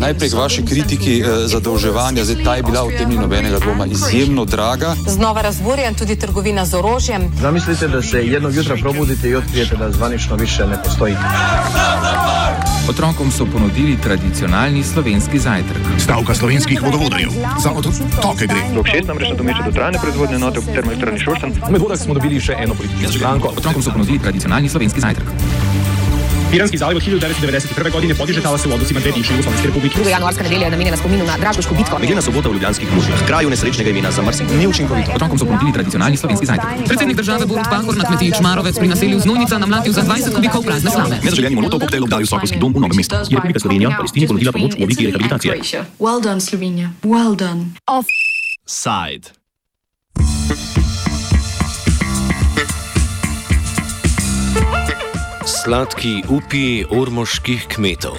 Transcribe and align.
Najprej 0.00 0.30
k 0.30 0.34
vaši 0.34 0.64
kritiki 0.64 1.20
eh, 1.20 1.44
zadolževanja. 1.44 2.24
Zdaj, 2.24 2.44
ta 2.44 2.56
je 2.56 2.62
bila 2.64 2.88
v 2.88 2.96
tem 2.96 3.08
ni 3.08 3.20
nobenega 3.20 3.60
dvoma 3.60 3.84
izjemno 3.84 4.48
draga. 4.48 4.96
Znova 5.04 5.44
razburjen 5.44 5.92
tudi 5.94 6.16
trgovina 6.16 6.64
z 6.64 6.74
orožjem. 6.80 7.28
Zamislite, 7.40 7.88
da 7.88 8.00
se 8.02 8.24
jednog 8.24 8.54
jutra 8.54 8.76
probudite 8.80 9.28
i 9.28 9.36
otkrijete 9.36 9.76
da 9.76 9.92
zvanično 9.92 10.36
više 10.36 10.66
ne 10.66 10.80
postoji. 10.84 11.16
Otrokom 12.88 13.30
so 13.30 13.44
ponudili 13.52 14.00
tradicionalni 14.00 14.84
slovenski 14.84 15.38
zajtrk. 15.38 16.00
Stavka 16.00 16.34
slovenskih 16.34 16.82
vodovodarjev. 16.82 17.30
Za 17.62 17.70
otroke 17.76 18.46
gre. 18.46 18.62
Rok 18.76 18.86
šest 18.88 19.08
namreč 19.08 19.28
nadomešča 19.36 19.62
dotrajne 19.68 19.98
proizvodnje 20.00 20.38
note 20.38 20.60
v 20.60 20.72
termoelektrarni 20.72 21.20
Šoštan. 21.20 21.52
Med 21.70 21.80
vodah 21.80 22.00
smo 22.00 22.16
dobili 22.16 22.40
še 22.40 22.56
eno 22.56 22.72
politično 22.74 23.12
stranko. 23.12 23.52
Otrokom 23.56 23.82
so 23.84 23.92
ponudili 23.92 24.18
tradicionalni 24.18 24.68
slovenski 24.68 25.04
zajtrk. 25.04 25.28
Piranski 26.50 26.78
zaliv 26.78 26.96
od 26.96 27.02
1991. 27.02 27.92
godine 27.92 28.14
podižetala 28.14 28.58
se 28.58 28.68
v 28.68 28.72
odnosima 28.72 29.00
dve 29.00 29.12
bivše 29.12 29.32
Jugoslavijske 29.32 29.66
republike. 29.66 30.00
2. 30.00 30.08
januarska 30.08 30.42
nedelja 30.42 30.64
je 30.64 30.70
namenjena 30.70 30.96
spominu 30.96 31.24
na 31.24 31.36
Dražgoško 31.36 31.74
bitko. 31.74 31.98
Nedeljna 31.98 32.22
sobota 32.22 32.48
v 32.48 32.52
Ljubljanskih 32.52 32.94
mužah, 32.94 33.26
kraju 33.26 33.50
nesrečnega 33.50 33.90
imena 33.90 34.10
za 34.10 34.22
Mrsik, 34.22 34.46
ni 34.58 34.66
učinkovito. 34.66 35.12
Otrokom 35.14 35.38
so 35.38 35.44
ponudili 35.44 35.72
tradicionalni 35.72 36.16
slovenski 36.16 36.46
zajtrk. 36.46 36.68
Predsednik 36.86 37.16
države 37.16 37.46
Borut 37.46 37.66
Pahor 37.70 37.96
na 37.96 38.04
kmetiji 38.04 38.32
Čmarovec 38.38 38.78
pri 38.78 38.88
naselju 38.88 39.20
Znojnica 39.20 39.58
namlatil 39.58 39.92
za 39.92 40.02
20 40.02 40.34
kubikov 40.34 40.62
prazne 40.62 40.90
slame. 40.90 41.20
Med 41.24 41.34
željenim 41.34 41.58
molotov 41.58 41.80
koktejl 41.80 42.04
obdali 42.04 42.26
Sokolski 42.26 42.58
dom 42.58 42.72
v 42.72 42.80
Novem 42.80 42.96
mestu. 42.96 43.14
Je 43.28 43.36
Republika 43.36 43.60
Slovenija 43.60 43.90
Palestini 43.96 44.26
ponudila 44.26 44.52
pomoč 44.52 44.72
v 44.78 44.82
obliki 44.82 45.06
rehabilitacije. 45.06 45.84
Well 46.00 46.22
done, 46.22 46.40
Slovenija. 46.40 46.90
Well 47.02 47.36
done. 47.36 47.76
Side. 48.66 49.36
Sladki 55.58 56.20
upi 56.30 56.84
ormoških 56.90 57.64
kmetov. 57.68 58.14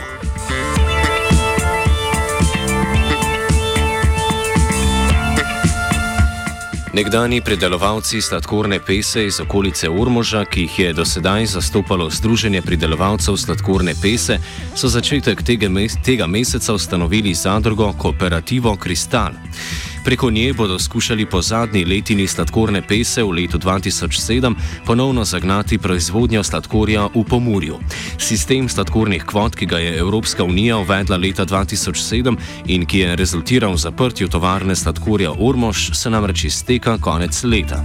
Nekdani 6.93 7.39
pridelovalci 7.41 8.21
sladkorne 8.21 8.79
pese 8.83 9.23
iz 9.25 9.39
okolice 9.39 9.89
Urmoža, 9.89 10.43
ki 10.45 10.61
jih 10.61 10.79
je 10.79 10.93
do 10.93 11.05
sedaj 11.05 11.45
zastopalo 11.45 12.09
Združenje 12.09 12.61
pridelovalcev 12.61 13.37
sladkorne 13.37 13.93
pese, 14.01 14.39
so 14.75 14.91
začetek 14.91 15.43
tega, 15.43 15.69
mes 15.69 15.95
tega 16.05 16.27
meseca 16.27 16.73
ustanovili 16.73 17.33
zadrugo 17.33 17.93
Kooperativo 17.93 18.75
Kristal. 18.75 19.39
Preko 20.05 20.31
nje 20.31 20.53
bodo 20.53 20.79
skušali 20.79 21.25
po 21.25 21.41
zadnji 21.41 21.85
letini 21.85 22.27
sladkorne 22.27 22.81
pese 22.81 23.23
v 23.23 23.31
letu 23.31 23.57
2007 23.57 24.55
ponovno 24.85 25.25
zagnati 25.25 25.77
proizvodnjo 25.77 26.43
sladkorja 26.43 27.09
v 27.15 27.23
Pomurju. 27.29 27.79
Sistem 28.17 28.69
sladkornih 28.69 29.23
kvot, 29.23 29.55
ki 29.55 29.65
ga 29.65 29.77
je 29.77 29.97
Evropska 29.97 30.43
unija 30.43 30.77
uvedla 30.77 31.17
leta 31.17 31.45
2007 31.45 32.37
in 32.65 32.85
ki 32.85 32.99
je 32.99 33.15
rezultiral 33.15 33.73
v 33.73 33.77
zaprtju 33.77 34.27
tovarne 34.27 34.75
sladkorja 34.75 35.31
Ormož, 35.39 35.91
se 35.93 36.09
namreč 36.09 36.43
izteka 36.43 36.97
konec 36.97 37.43
leta. 37.43 37.83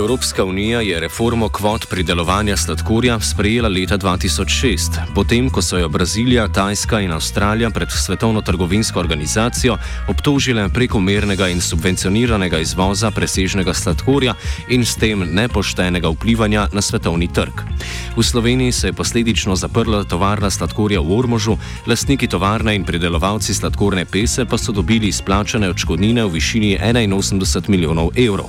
Evropska 0.00 0.44
unija 0.44 0.80
je 0.80 1.00
reformo 1.00 1.48
kvot 1.48 1.86
pridelovanja 1.90 2.56
sladkorja 2.56 3.20
sprejela 3.20 3.68
leta 3.68 3.98
2006, 3.98 4.78
potem 5.14 5.50
ko 5.50 5.62
so 5.62 5.78
jo 5.78 5.88
Brazilija, 5.88 6.48
Tajska 6.48 7.00
in 7.00 7.12
Avstralija 7.12 7.70
pred 7.70 7.88
Svetovno 7.90 8.40
trgovinsko 8.40 9.00
organizacijo 9.00 9.76
obtožile 10.08 10.68
prekomernega 10.68 11.48
in 11.48 11.60
subvencioniranega 11.60 12.58
izvoza 12.58 13.10
presežnega 13.10 13.74
sladkorja 13.74 14.34
in 14.68 14.84
s 14.84 14.96
tem 14.96 15.20
nepoštenega 15.34 16.08
vplivanja 16.08 16.68
na 16.72 16.82
svetovni 16.82 17.28
trg. 17.32 17.60
V 18.16 18.22
Sloveniji 18.22 18.72
se 18.72 18.88
je 18.88 18.92
posledično 18.92 19.56
zaprla 19.56 20.04
tovarna 20.04 20.50
sladkorja 20.50 21.00
v 21.00 21.18
Ormožu, 21.18 21.58
lastniki 21.86 22.26
tovarne 22.26 22.74
in 22.74 22.84
pridelovalci 22.84 23.54
sladkorne 23.54 24.04
pese 24.04 24.44
pa 24.44 24.58
so 24.58 24.72
dobili 24.72 25.08
izplačane 25.08 25.68
odškodnine 25.68 26.24
v 26.24 26.32
višini 26.32 26.78
81 26.78 27.68
milijonov 27.68 28.10
evrov. 28.16 28.48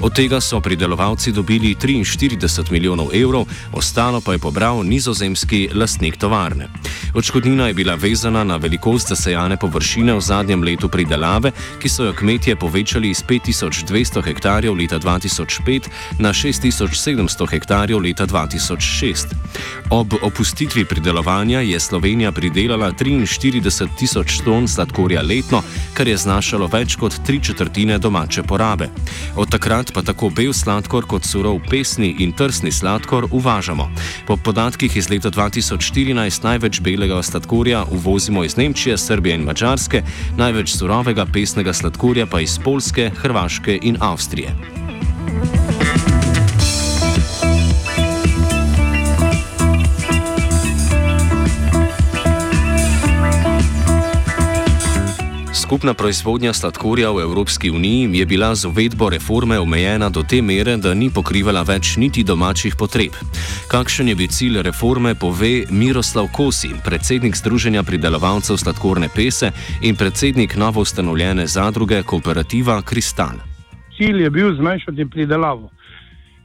Od 0.00 0.14
tega 0.14 0.40
so 0.40 0.60
pridelovalci 0.82 1.32
dobili 1.32 1.74
43 1.74 2.70
milijonov 2.70 3.14
evrov, 3.14 3.46
ostalo 3.72 4.20
pa 4.20 4.32
je 4.32 4.38
pobral 4.38 4.82
nizozemski 4.82 5.68
lastnik 5.74 6.16
tovarne. 6.16 6.68
Odškodnina 7.14 7.66
je 7.66 7.74
bila 7.74 7.94
vezana 7.94 8.44
na 8.44 8.56
velikost 8.56 9.08
zasejane 9.08 9.56
površine 9.56 10.14
v 10.14 10.20
zadnjem 10.20 10.62
letu 10.62 10.88
pridelave, 10.88 11.52
ki 11.78 11.88
so 11.88 12.04
jo 12.04 12.12
kmetje 12.12 12.56
povečali 12.56 13.10
iz 13.10 13.22
5200 13.22 14.22
hektarjev 14.24 14.74
leta 14.74 14.98
2005 14.98 15.88
na 16.18 16.32
6700 16.32 17.50
hektarjev 17.50 17.98
leta 17.98 18.26
2006. 18.26 19.26
Ob 19.90 20.14
opustitvi 20.22 20.84
pridelovanja 20.84 21.60
je 21.60 21.80
Slovenija 21.80 22.32
pridelala 22.32 22.92
43 22.92 23.88
tisoč 23.98 24.40
ton 24.44 24.68
sladkorja 24.68 25.22
letno, 25.22 25.62
kar 25.94 26.08
je 26.08 26.16
znašalo 26.16 26.66
več 26.66 26.96
kot 26.96 27.14
tri 27.26 27.40
četrtine 27.40 27.98
domače 27.98 28.42
porabe. 28.42 28.88
Od 29.36 29.50
takrat 29.50 29.92
pa 29.92 30.02
tako 30.02 30.30
bel 30.30 30.52
sladkor 30.62 31.06
kot 31.10 31.26
surov 31.26 31.58
pesni 31.70 32.12
in 32.22 32.32
trsni 32.32 32.72
sladkor 32.72 33.26
uvažamo. 33.30 33.88
Po 34.26 34.36
podatkih 34.36 34.96
iz 34.96 35.10
leta 35.10 35.30
2014 35.30 36.44
največ 36.44 36.80
belega 36.80 37.22
sladkorja 37.22 37.84
uvozimo 37.90 38.44
iz 38.44 38.56
Nemčije, 38.56 38.98
Srbije 38.98 39.34
in 39.34 39.48
Mačarske, 39.48 40.02
največ 40.36 40.76
surovega 40.76 41.26
pesnega 41.26 41.72
sladkorja 41.72 42.26
pa 42.26 42.40
iz 42.40 42.58
Polske, 42.64 43.10
Hrvaške 43.22 43.78
in 43.82 43.98
Avstrije. 44.00 44.81
Skupna 55.72 55.94
proizvodnja 55.94 56.52
sladkorja 56.52 57.10
v 57.10 57.22
Evropski 57.24 57.70
uniji 57.70 58.18
je 58.18 58.26
bila 58.26 58.54
z 58.54 58.68
uvedbo 58.68 59.08
reforme 59.08 59.58
omejena 59.58 60.10
do 60.10 60.20
te 60.22 60.42
mere, 60.42 60.76
da 60.76 60.92
ni 60.94 61.08
pokrivala 61.08 61.62
več 61.64 61.96
niti 61.96 62.20
domačih 62.20 62.76
potreb. 62.76 63.16
Kakšen 63.72 64.12
je 64.12 64.14
bil 64.14 64.28
cilj 64.28 64.60
reforme, 64.68 65.14
pove 65.16 65.64
Miroslav 65.70 66.28
Kosi, 66.36 66.74
predsednik 66.84 67.40
Združenja 67.40 67.86
pridelovalcev 67.88 68.60
sladkorne 68.60 69.08
pese 69.16 69.48
in 69.80 69.96
predsednik 69.96 70.58
novo 70.60 70.84
ustanovljene 70.84 71.48
zadruge 71.48 72.02
Kooperativa 72.04 72.82
Kristal. 72.84 73.40
Cilj 73.96 74.28
je 74.28 74.30
bil 74.30 74.52
zmanjšati 74.60 75.08
pridelavo. 75.08 75.70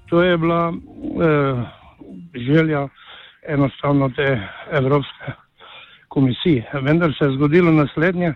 To 0.08 0.24
je 0.24 0.38
bila 0.38 0.72
eh, 0.72 1.66
želja 2.48 2.88
enostavno 3.44 4.08
te 4.16 4.40
Evropske 4.72 5.36
komisije. 6.08 6.70
Vendar 6.74 7.12
se 7.20 7.26
je 7.26 7.36
zgodilo 7.36 7.72
naslednje 7.72 8.34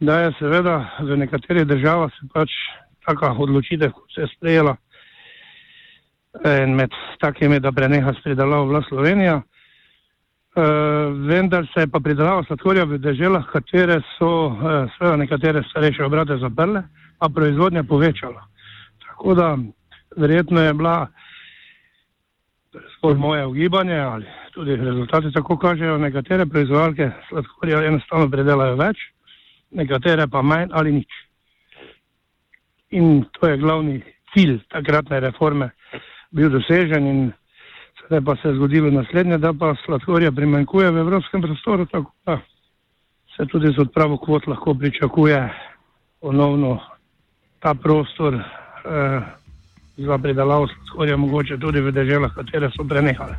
da 0.00 0.20
je 0.20 0.32
seveda 0.38 0.76
v 1.00 1.16
nekaterih 1.16 1.66
državah 1.66 2.10
se 2.10 2.28
pač 2.34 2.50
taka 3.06 3.34
odločitev, 3.38 3.92
kot 3.92 4.14
se 4.14 4.20
je 4.20 4.28
sprejela 4.36 4.76
in 6.44 6.74
med 6.74 6.90
takimi, 7.20 7.60
da 7.60 7.72
preneha 7.72 8.12
s 8.14 8.22
pridelavo 8.22 8.64
vla 8.70 8.82
Slovenija. 8.88 9.40
E, 9.40 10.62
vendar 11.26 11.66
se 11.74 11.80
je 11.80 11.90
pa 11.90 12.00
pridelava 12.00 12.44
sladkorja 12.46 12.84
v 12.84 12.98
državah, 12.98 13.46
katere 13.52 14.00
so 14.16 14.30
e, 14.50 14.74
seveda 14.96 15.16
nekatere 15.16 15.62
starejše 15.70 16.04
obrate 16.04 16.38
zaprle, 16.38 16.82
pa 17.18 17.28
proizvodnja 17.34 17.82
povečala. 17.82 18.46
Tako 19.06 19.34
da 19.34 19.56
verjetno 20.16 20.62
je 20.62 20.74
bila 20.74 21.08
skozi 22.96 23.18
moje 23.18 23.46
ugibanje 23.46 23.98
ali 23.98 24.26
tudi 24.54 24.76
rezultati 24.76 25.32
tako 25.32 25.58
kažejo, 25.58 25.98
nekatere 25.98 26.46
proizvajalke 26.46 27.10
sladkorja 27.28 27.84
enostavno 27.84 28.30
pridelajo 28.30 28.76
več 28.76 28.98
nekatere 29.70 30.26
pa 30.26 30.42
manj 30.42 30.70
ali 30.72 30.92
nič. 30.92 31.12
In 32.90 33.24
to 33.32 33.48
je 33.48 33.58
glavni 33.58 34.02
cilj 34.34 34.58
takratne 34.68 35.20
reforme 35.20 35.70
bil 36.30 36.50
dosežen 36.50 37.06
in 37.06 37.32
sedaj 38.02 38.24
pa 38.24 38.36
se 38.36 38.48
je 38.48 38.54
zgodilo 38.54 38.90
naslednje, 38.90 39.38
da 39.38 39.52
pa 39.52 39.74
sladkorja 39.84 40.32
primanjkuje 40.32 40.90
v 40.90 40.96
evropskem 40.96 41.42
prostoru, 41.42 41.86
tako 41.86 42.12
da 42.26 42.40
se 43.36 43.46
tudi 43.46 43.72
z 43.72 43.78
odpravo 43.78 44.18
kvot 44.18 44.46
lahko 44.46 44.74
pričakuje 44.74 45.48
ponovno 46.20 46.80
ta 47.60 47.74
prostor 47.74 48.34
eh, 48.34 49.20
za 49.96 50.18
pridelavo 50.18 50.66
sladkorja, 50.66 51.16
mogoče 51.16 51.58
tudi 51.58 51.80
v 51.80 51.92
državah, 51.92 52.34
katere 52.34 52.70
so 52.76 52.84
prenehale. 52.84 53.36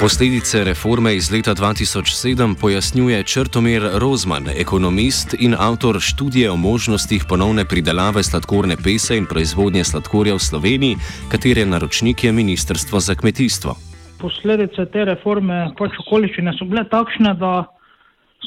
Posledice 0.00 0.64
reforme 0.64 1.16
iz 1.16 1.30
leta 1.32 1.54
2007 1.54 2.54
pojasnjuje 2.60 3.22
Črtomir 3.24 3.82
Rozman, 3.94 4.44
ekonomist 4.48 5.34
in 5.38 5.54
avtor 5.58 6.00
študije 6.00 6.50
o 6.50 6.56
možnostih 6.56 7.24
ponovne 7.28 7.64
pridelave 7.64 8.22
sladkorne 8.22 8.76
pese 8.84 9.18
in 9.20 9.26
proizvodnje 9.26 9.84
sladkorja 9.84 10.34
v 10.34 10.38
Sloveniji, 10.38 10.96
katere 11.32 11.66
naročnik 11.66 12.24
je 12.24 12.32
Ministrstvo 12.32 13.00
za 13.00 13.14
kmetijstvo. 13.14 13.74
Posledice 14.20 14.86
te 14.92 15.04
reforme, 15.04 15.68
pač 15.78 16.00
okoliščine 16.06 16.56
so 16.56 16.64
bile 16.64 16.86
takšne, 16.88 17.34
da 17.36 17.52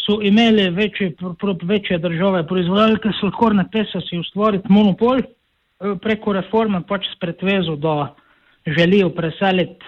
so 0.06 0.18
imeli 0.26 0.72
večje, 0.74 1.14
večje 1.64 2.02
države 2.02 2.48
proizvajalke 2.48 3.14
sladkorne 3.20 3.70
pese 3.72 4.02
si 4.10 4.18
ustvariti 4.18 4.74
monopol 4.74 5.22
preko 6.02 6.34
reforme, 6.34 6.82
pač 6.82 7.06
s 7.14 7.20
pretvezo, 7.22 7.78
da 7.78 8.16
želijo 8.66 9.10
preseliti 9.10 9.86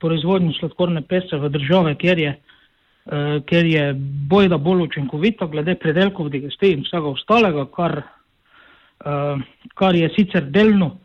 proizvodnjo 0.00 0.52
sladkorne 0.58 1.02
pese 1.02 1.36
v 1.36 1.48
države, 1.48 1.94
kjer 1.94 2.18
je, 2.18 2.32
kjer 3.46 3.66
je 3.66 3.84
bojda 4.30 4.58
bolj 4.58 4.82
učinkovito 4.82 5.46
glede 5.46 5.74
predelkov, 5.74 6.28
digestij 6.28 6.72
in 6.72 6.82
vsega 6.86 7.08
ostalega, 7.08 7.66
kar, 7.76 8.02
kar 9.74 9.94
je 9.94 10.10
sicer 10.16 10.50
delno, 10.50 10.96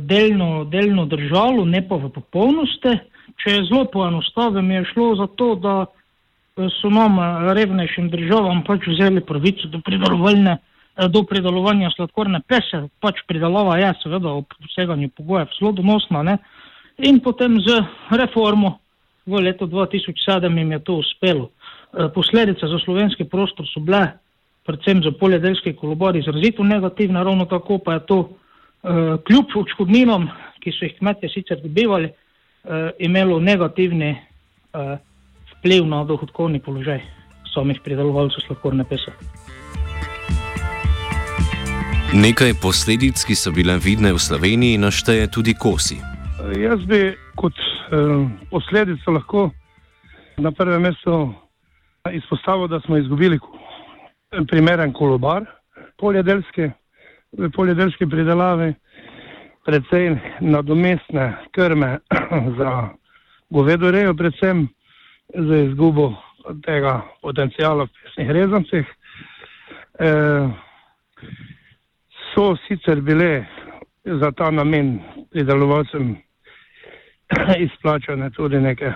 delno, 0.00 0.64
delno 0.64 1.06
držalo, 1.06 1.64
ne 1.64 1.82
pa 1.88 1.98
v 1.98 2.10
popolnosti. 2.14 2.98
Če 3.42 3.50
je 3.50 3.64
zelo 3.66 3.84
poenostavim, 3.90 4.70
je 4.70 4.84
šlo 4.92 5.14
za 5.18 5.26
to, 5.26 5.54
da 5.58 5.86
so 6.80 6.90
nam 6.90 7.18
revnejšim 7.52 8.08
državam 8.10 8.62
pač 8.64 8.86
vzeli 8.88 9.20
pravico 9.20 9.68
do 9.68 9.80
pridelovalne, 9.84 10.56
do 10.96 11.22
pridelovanja 11.28 11.90
sladkorne 11.92 12.40
pese, 12.48 12.86
pač 13.00 13.20
pridelava 13.28 13.76
je 13.78 13.92
seveda 14.02 14.32
ob 14.32 14.54
vseganju 14.64 15.10
pogojev 15.16 15.52
zelo 15.58 15.72
donosna, 15.76 16.22
ne? 16.22 16.38
in 16.98 17.20
potem 17.20 17.60
z 17.60 17.82
reformo 18.10 18.78
v 19.26 19.42
letu 19.44 19.66
2007 19.66 20.58
jim 20.58 20.72
je 20.72 20.78
to 20.78 20.94
uspelo. 21.02 21.50
Posledice 22.14 22.66
za 22.66 22.78
slovenski 22.84 23.24
prostor 23.24 23.66
so 23.68 23.80
bile, 23.80 24.16
predvsem 24.64 25.02
za 25.02 25.12
poljedelski 25.12 25.74
kolobor, 25.76 26.16
izrazito 26.16 26.64
negativne, 26.64 27.24
ravno 27.24 27.44
tako 27.44 27.78
pa 27.78 27.98
je 27.98 28.06
to 28.06 28.18
kljub 29.26 29.52
očkodninom, 29.56 30.28
ki 30.60 30.72
so 30.72 30.84
jih 30.84 30.96
kmetje 30.98 31.28
sicer 31.28 31.60
dobivali, 31.62 32.10
imelo 32.98 33.40
negativni 33.40 34.16
vpliv 35.52 35.86
na 35.86 36.04
dohodkovni 36.04 36.60
položaj 36.60 37.02
samih 37.54 37.80
pridelovalcev 37.84 38.46
sladkorne 38.46 38.84
pese. 38.84 39.12
Nekaj 42.14 42.52
posledic, 42.62 43.18
ki 43.26 43.34
so 43.34 43.50
bile 43.50 43.74
vidne 43.82 44.12
v 44.14 44.18
Sloveniji, 44.18 44.78
našteje 44.78 45.26
tudi 45.26 45.54
kosi. 45.58 45.98
Jaz 46.54 46.84
bi 46.86 47.16
kot 47.34 47.54
eh, 47.58 48.28
posledico 48.50 49.10
lahko 49.10 49.50
na 50.38 50.52
prvem 50.52 50.82
mestu 50.82 51.34
izpostavil, 52.12 52.68
da 52.68 52.80
smo 52.80 52.96
izgubili 52.96 53.38
primeren 54.48 54.92
kolobar 54.92 55.44
poljedelske, 55.98 56.70
v 57.32 57.50
poljedelski 57.50 58.06
pridelavi, 58.06 58.74
predvsem 59.66 60.20
nadomestne 60.40 61.32
krme 61.50 61.98
za 62.58 62.88
govedorejo, 63.50 64.14
predvsem 64.14 64.68
za 65.34 65.56
izgubo 65.56 66.12
tega 66.62 67.00
potencijala 67.22 67.84
v 67.84 67.88
pesnih 68.02 68.30
rezancih. 68.30 68.94
E, 69.98 70.12
so 72.36 72.56
sicer 72.68 73.00
bile 73.00 73.46
za 74.04 74.32
ta 74.32 74.50
namen 74.50 75.00
pridelovalcem 75.30 76.16
izplačane 77.66 78.30
tudi 78.30 78.60
neke 78.60 78.92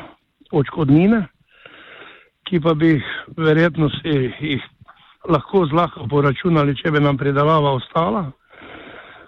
očkodnine, 0.53 1.23
ki 2.45 2.61
pa 2.61 2.75
bi 2.75 3.03
verjetno 3.37 3.89
si 3.91 4.33
jih 4.41 4.63
lahko 5.29 5.65
zlahka 5.67 6.05
poračunali, 6.11 6.77
če 6.77 6.91
bi 6.91 7.01
nam 7.01 7.17
pridelava 7.17 7.73
ostala. 7.79 8.25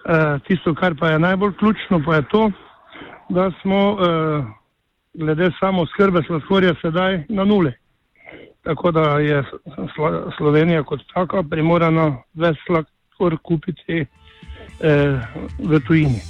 E, 0.05 0.19
tisto, 0.47 0.75
kar 0.75 0.95
pa 0.99 1.09
je 1.09 1.19
najbolj 1.19 1.53
ključno, 1.59 2.01
pa 2.05 2.15
je 2.15 2.27
to, 2.29 2.43
da 3.29 3.49
smo 3.61 3.79
e, 3.79 4.11
glede 5.13 5.49
samo 5.59 5.85
skrbe 5.85 6.21
sladkorja 6.27 6.75
sedaj 6.81 7.23
na 7.29 7.45
nuli. 7.45 7.73
Tako 8.63 8.91
da 8.91 9.19
je 9.19 9.43
Slovenija 10.37 10.83
kot 10.83 11.01
taka 11.13 11.43
primorana 11.49 12.11
več 12.33 12.59
sladkor 13.23 13.37
kupiti 13.43 14.05
eh, 14.79 15.19
v 15.59 15.79
tujini. 15.87 16.21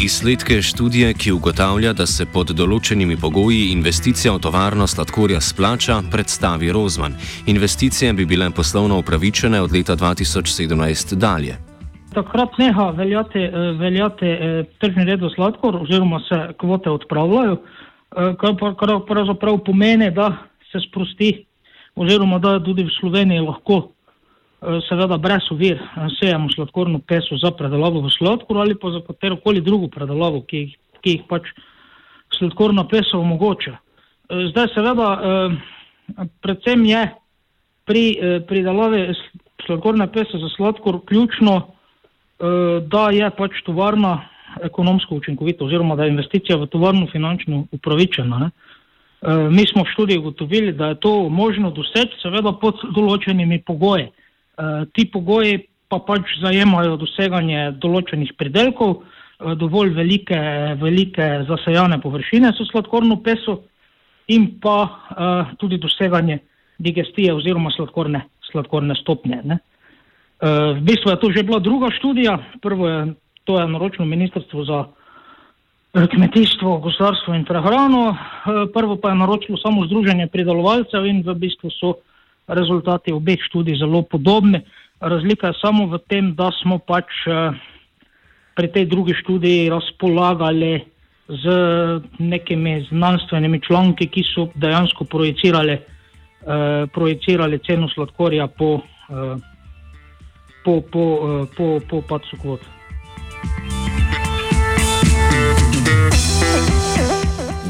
Izsledke 0.00 0.62
študije, 0.62 1.14
ki 1.14 1.32
ugotavlja, 1.32 1.92
da 1.92 2.06
se 2.06 2.24
pod 2.24 2.54
določenimi 2.56 3.18
pogoji 3.20 3.72
investicija 3.72 4.32
v 4.32 4.40
tovarno 4.40 4.86
sladkorja 4.86 5.40
splača, 5.40 6.00
predstavi 6.10 6.72
Rozman. 6.72 7.18
Investicije 7.46 8.12
bi 8.12 8.24
bile 8.24 8.48
poslovno 8.50 8.98
upravičene 8.98 9.60
od 9.60 9.72
leta 9.72 9.96
2017 9.96 11.14
dalje. 11.20 11.58
Takrat 12.14 12.56
neha 12.58 12.90
veljati, 12.96 13.44
veljati 13.78 14.32
tržni 14.80 15.04
red 15.04 15.20
za 15.20 15.28
sladkor, 15.34 15.76
oziroma 15.82 16.20
se 16.28 16.38
kvote 16.58 16.90
odpravljajo, 16.90 17.60
kar, 18.40 18.56
kar 18.80 18.96
pravzaprav 19.06 19.60
pomeni, 19.66 20.10
da 20.10 20.32
se 20.72 20.80
sprosti, 20.88 21.44
oziroma 21.94 22.38
da 22.38 22.56
tudi 22.64 22.88
v 22.88 22.96
Sloveniji 23.00 23.44
lahko 23.44 23.90
seveda 24.88 25.16
brez 25.18 25.46
ovir 25.50 25.80
sejemo 26.18 26.50
sladkorno 26.52 26.98
peso 26.98 27.36
za 27.40 27.50
predelavo 27.50 28.00
v 28.04 28.10
sladkor 28.12 28.58
ali 28.58 28.74
pa 28.74 28.90
za 28.90 29.00
katero 29.06 29.36
koli 29.36 29.60
drugo 29.60 29.88
predelavo, 29.88 30.42
ki, 30.42 30.76
ki 31.00 31.10
jih 31.10 31.22
pač 31.28 31.48
sladkorna 32.38 32.84
pesa 32.88 33.18
omogoča. 33.18 33.78
Zdaj 34.30 34.68
seveda 34.74 35.08
predvsem 36.44 36.84
je 36.84 37.02
pri 37.88 38.04
pridelavi 38.46 39.14
sladkorne 39.66 40.06
pese 40.12 40.38
za 40.38 40.48
sladkor 40.56 41.00
ključno, 41.08 41.72
da 42.86 43.08
je 43.12 43.30
pač 43.36 43.62
tovarna 43.66 44.20
ekonomsko 44.62 45.14
učinkovita 45.14 45.64
oziroma 45.64 45.96
da 45.96 46.04
je 46.04 46.10
investicija 46.10 46.56
v 46.58 46.66
tovarno 46.66 47.06
finančno 47.12 47.66
upravičena. 47.72 48.38
Ne? 48.38 48.50
Mi 49.50 49.66
smo 49.66 49.82
v 49.82 49.92
študiji 49.92 50.18
ugotovili, 50.18 50.72
da 50.72 50.86
je 50.86 51.00
to 51.00 51.28
možno 51.28 51.70
doseči 51.70 52.16
seveda 52.22 52.52
pod 52.52 52.80
določenimi 52.94 53.60
pogoji. 53.66 54.08
Ti 54.92 55.06
pogoji 55.12 55.66
pa 55.90 55.98
pač 56.06 56.36
zajemajo 56.42 56.96
doseganje 57.00 57.70
določenih 57.82 58.34
pridelkov, 58.38 59.02
dovolj 59.58 59.94
velike, 59.96 60.38
velike 60.80 61.28
zasajane 61.48 61.98
površine 62.02 62.52
s 62.52 62.66
sladkorno 62.70 63.16
peso 63.24 63.62
in 64.28 64.60
pa 64.60 64.76
tudi 65.58 65.80
doseganje 65.80 66.38
digestije 66.78 67.32
oziroma 67.34 67.72
sladkorne, 67.74 68.22
sladkorne 68.50 68.94
stopnje. 69.00 69.40
Ne. 69.44 69.58
V 70.40 70.80
bistvu 70.84 71.12
je 71.12 71.20
to 71.20 71.32
že 71.32 71.44
bila 71.44 71.58
druga 71.60 71.90
študija, 71.92 72.38
prvo 72.62 72.88
je 72.88 73.00
to 73.44 73.60
je 73.60 73.68
naročilo 73.68 74.06
Ministrstvo 74.06 74.64
za 74.64 74.84
kmetijstvo, 75.92 76.78
gozdarstvo 76.78 77.34
in 77.34 77.44
prehrano, 77.44 78.16
prvo 78.74 78.96
pa 78.96 79.10
je 79.10 79.14
naročilo 79.14 79.58
samo 79.58 79.86
Združenje 79.86 80.28
pridelovalcev 80.30 81.06
in 81.06 81.22
v 81.26 81.34
bistvu 81.34 81.70
so 81.74 81.94
rezultati 82.50 83.12
obeh 83.14 83.38
študij 83.48 83.78
zelo 83.78 84.02
podobni. 84.02 84.60
Razlika 85.00 85.50
je 85.50 85.60
samo 85.62 85.86
v 85.86 85.98
tem, 86.08 86.34
da 86.34 86.50
smo 86.62 86.78
pač 86.78 87.06
pri 88.54 88.68
tej 88.68 88.84
drugi 88.86 89.14
študiji 89.14 89.70
razpolagali 89.70 90.84
z 91.30 91.44
nekimi 92.18 92.86
znanstvenimi 92.90 93.60
članki, 93.60 94.06
ki 94.06 94.22
so 94.34 94.48
dejansko 94.54 95.04
projicirali, 95.04 95.72
eh, 95.72 96.86
projicirali 96.92 97.58
ceno 97.66 97.88
sladkorja 97.88 98.46
po, 98.46 98.80
eh, 99.08 99.36
po, 100.64 100.80
po, 100.80 101.04
eh, 101.22 101.46
po, 101.56 101.80
po 101.90 102.02
padcu 102.02 102.36
kvot. 102.42 102.79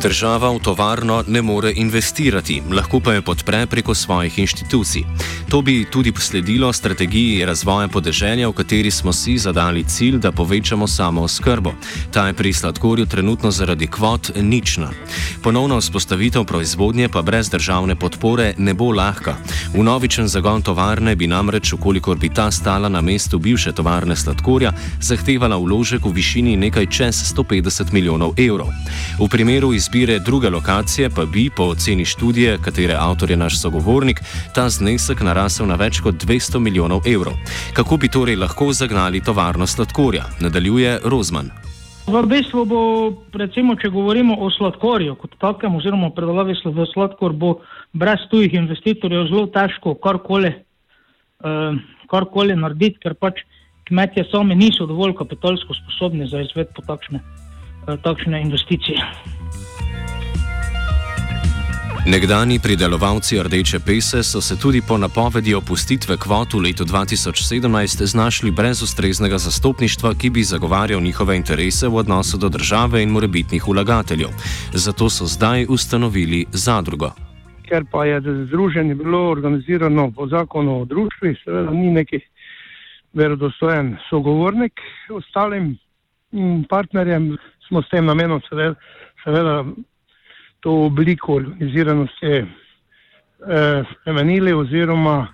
Država 0.00 0.48
v 0.50 0.58
tovarno 0.64 1.24
ne 1.28 1.42
more 1.42 1.72
investirati, 1.76 2.62
lahko 2.72 3.00
pa 3.04 3.12
jo 3.14 3.22
podpre 3.22 3.66
preko 3.66 3.94
svojih 3.94 4.38
inštitucij. 4.38 5.04
To 5.50 5.62
bi 5.62 5.84
tudi 5.84 6.12
posledilo 6.12 6.72
strategiji 6.72 7.44
razvoja 7.44 7.88
podeželja, 7.88 8.48
v 8.48 8.52
kateri 8.52 8.90
smo 8.90 9.12
si 9.12 9.38
zadali 9.38 9.84
cilj, 9.84 10.18
da 10.18 10.32
povečamo 10.32 10.86
samo 10.86 11.22
oskrbo. 11.22 11.72
Ta 12.12 12.26
je 12.26 12.34
pri 12.34 12.52
sladkorju 12.52 13.06
trenutno 13.06 13.50
zaradi 13.50 13.86
kvot 13.86 14.30
nična. 14.36 14.90
Ponovna 15.42 15.76
vzpostavitev 15.76 16.44
proizvodnje 16.44 17.08
pa 17.08 17.22
brez 17.22 17.50
državne 17.50 17.94
podpore 17.94 18.54
ne 18.58 18.74
bo 18.74 18.92
lahka. 18.92 19.36
V 19.74 19.82
novičen 19.82 20.28
zagon 20.28 20.62
tovarne 20.62 21.16
bi 21.16 21.26
namreč, 21.26 21.72
ukolikor 21.72 22.18
bi 22.18 22.28
ta 22.28 22.50
stala 22.50 22.88
na 22.88 23.00
mestu 23.00 23.38
bivše 23.38 23.72
tovarne 23.72 24.16
sladkorja, 24.16 24.72
zahtevala 25.00 25.56
vložek 25.56 26.04
v 26.04 26.12
višini 26.12 26.56
nekaj 26.56 26.86
čez 26.86 27.34
150 27.34 27.92
milijonov 27.92 28.38
evrov. 28.38 28.68
V 29.18 29.28
primeru 29.28 29.74
iz 29.74 29.90
izbire 29.90 30.18
druge 30.18 30.50
lokacije 30.50 31.10
pa 31.10 31.24
bi, 31.24 31.50
po 31.56 31.62
oceni 31.62 32.04
študije, 32.04 32.58
katere 32.62 32.94
avtor 32.94 33.30
je 33.30 33.36
naš 33.36 33.60
sogovornik, 33.60 34.20
ta 34.54 34.68
znesek 34.68 35.20
narasel 35.40 35.70
na 35.70 35.78
več 35.80 36.02
kot 36.04 36.20
200 36.20 36.60
milijonov 36.60 37.06
evrov. 37.08 37.32
Kako 37.72 37.96
bi 37.96 38.10
torej 38.12 38.36
lahko 38.36 38.74
zagnali 38.76 39.22
tovarno 39.24 39.64
sladkorja? 39.66 40.26
Nadaljuje 40.44 40.98
Rozman. 41.08 41.48
V 42.10 42.20
bistvu 42.26 42.64
bo, 42.68 42.80
recimo, 43.38 43.76
če 43.78 43.88
govorimo 43.94 44.34
o 44.36 44.50
sladkorju 44.52 45.14
kot 45.16 45.38
takem, 45.40 45.78
oziroma 45.78 46.10
predelavi 46.12 46.58
v 46.64 46.86
sladkor, 46.92 47.32
bo 47.32 47.60
brez 47.96 48.26
tujih 48.32 48.58
investitorjev 48.58 49.28
zelo 49.30 49.46
težko 49.54 49.94
karkoli, 49.94 50.52
eh, 50.52 51.80
karkoli 52.10 52.56
narediti, 52.58 53.00
ker 53.00 53.14
pač 53.14 53.44
kmetje 53.88 54.26
sami 54.28 54.58
niso 54.58 54.86
dovolj 54.90 55.14
kapitalsko 55.16 55.76
sposobni 55.84 56.28
za 56.28 56.42
izvedbo 56.44 56.84
takšne, 56.84 57.20
eh, 57.20 57.96
takšne 58.04 58.42
investicije. 58.42 59.39
Nekdani 62.10 62.58
pridelovalci 62.58 63.42
rdeče 63.42 63.78
pese 63.86 64.22
so 64.22 64.40
se 64.40 64.54
tudi 64.62 64.80
po 64.88 64.96
napovedi 64.98 65.54
opustitve 65.54 66.16
kvot 66.16 66.54
v 66.54 66.58
letu 66.64 66.84
2017 66.84 68.06
znašli 68.06 68.50
brez 68.50 68.82
ustreznega 68.82 69.38
zastopništva, 69.38 70.10
ki 70.20 70.30
bi 70.30 70.42
zagovarjal 70.42 71.00
njihove 71.00 71.36
interese 71.36 71.88
v 71.88 71.94
odnosu 71.96 72.38
do 72.38 72.48
države 72.48 73.02
in 73.02 73.10
morebitnih 73.10 73.62
vlagateljev. 73.68 74.28
Zato 74.74 75.10
so 75.10 75.24
zdaj 75.26 75.66
ustanovili 75.68 76.46
zadrugo. 76.52 77.10
Ker 77.68 77.84
pa 77.92 78.04
je 78.04 78.20
združenje 78.46 78.94
bilo 78.94 79.30
organizirano 79.30 80.10
po 80.10 80.26
zakonu 80.26 80.80
o 80.80 80.84
družbi, 80.84 81.36
seveda 81.44 81.70
ni 81.70 81.90
neki 81.90 82.20
verodostojen 83.12 83.96
sogovornik 84.08 84.80
ostalim 85.10 85.78
mm, 86.32 86.62
partnerjem, 86.68 87.36
smo 87.68 87.82
s 87.82 87.88
tem 87.88 88.04
namenom 88.04 88.42
seveda, 88.48 88.74
seveda 89.24 89.64
to 90.60 90.72
obliko 90.72 91.34
organiziranosti 91.34 92.26
eh, 92.26 92.44
spremenili 93.92 94.52
oziroma 94.52 95.26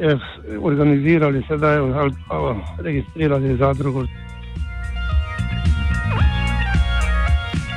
eh, 0.00 0.16
organizirali 0.60 1.42
sedaj 1.48 1.78
ali 1.78 2.12
pa 2.28 2.56
registrirali 2.78 3.56
zadrugo. 3.56 4.06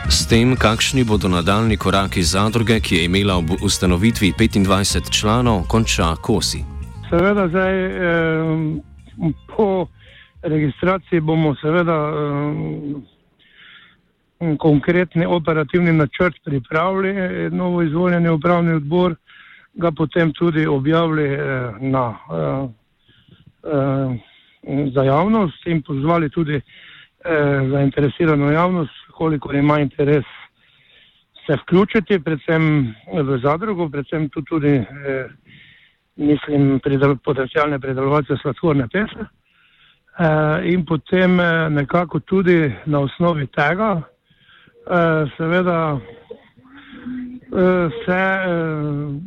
S 0.10 0.28
tem, 0.28 0.56
kakšni 0.56 1.04
bodo 1.04 1.28
nadaljni 1.28 1.78
koraki 1.78 2.24
zadruge, 2.24 2.80
ki 2.80 2.96
je 2.96 3.06
imela 3.06 3.36
ob 3.36 3.46
ustanovitvi 3.62 4.32
25 4.40 5.12
članov, 5.20 5.64
konča 5.68 6.16
kosi. 6.16 6.64
Seveda, 7.10 7.48
zdaj, 7.48 7.86
eh, 7.86 8.82
po 9.56 9.88
registraciji 10.42 11.20
bomo 11.20 11.56
seveda 11.56 11.94
eh, 11.94 13.15
konkretni 14.60 15.26
operativni 15.26 15.92
načrt 15.94 16.36
pripravili, 16.44 17.50
novo 17.50 17.82
izvoljeni 17.82 18.30
upravni 18.30 18.74
odbor, 18.74 19.16
ga 19.76 19.92
potem 19.92 20.32
tudi 20.34 20.66
objavili 20.66 21.34
eh, 21.34 21.72
na, 21.80 22.18
eh, 22.32 22.68
eh, 23.64 24.90
za 24.94 25.04
javnost 25.04 25.68
in 25.68 25.82
pozvali 25.82 26.30
tudi 26.30 26.62
zainteresirano 27.72 28.52
javnost, 28.52 28.94
koliko 29.12 29.54
ima 29.54 29.80
interes 29.80 30.26
se 31.46 31.56
vključiti, 31.56 32.20
predvsem 32.20 32.94
v 33.14 33.38
zadrugo, 33.44 33.90
predvsem 33.90 34.30
tu 34.30 34.42
tudi, 34.42 34.84
mislim, 36.16 36.80
pridel, 36.80 37.16
potencijalne 37.16 37.80
predelovalce 37.80 38.38
sladkorne 38.42 38.88
pese. 38.88 39.26
In 40.70 40.86
potem 40.86 41.38
nekako 41.74 42.20
tudi 42.20 42.76
na 42.86 43.00
osnovi 43.00 43.48
tega, 43.48 44.02
Eh, 44.02 44.15
seveda 45.38 46.00
eh, 47.58 47.90
se 48.06 48.12
eh, 48.12 49.20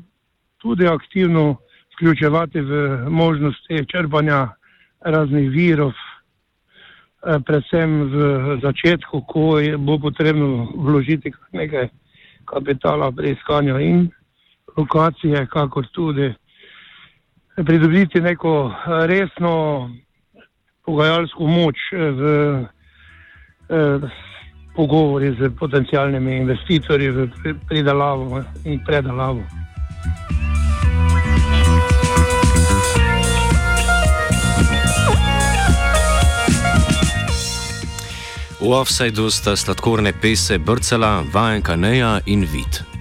tudi 0.59 0.87
aktivno 0.87 1.57
vključevati 1.95 2.61
v 2.61 2.99
možnosti 3.11 3.87
črpanja 3.93 4.49
raznih 5.01 5.51
virov, 5.51 5.93
predvsem 7.47 8.03
v 8.03 8.15
začetku, 8.63 9.21
ko 9.27 9.59
je 9.59 9.77
bo 9.77 9.99
potrebno 9.99 10.69
vložiti 10.75 11.33
nekaj 11.53 11.89
kapitala 12.45 13.13
pri 13.13 13.33
iskanju 13.33 13.79
in 13.81 14.11
lokacije, 14.77 15.47
kakor 15.47 15.87
tudi 15.93 16.35
pridobiti 17.67 18.21
neko 18.21 18.75
resno 19.07 19.91
pogajalsko 20.85 21.47
moč 21.47 21.77
v 21.93 22.23
pogovori 24.79 25.35
z 25.35 25.51
potencijalnimi 25.59 26.37
investitorji 26.37 27.11
v 27.11 27.29
pridelavo 27.69 28.45
in 28.65 28.79
predelavo. 28.87 29.43
V 38.61 38.71
offsajdu 38.71 39.31
sta 39.31 39.57
sladkorne 39.57 40.13
pese 40.23 40.59
brcala, 40.59 41.25
vajenka 41.33 41.77
Neja 41.77 42.21
in 42.27 42.47
vid. 42.47 42.98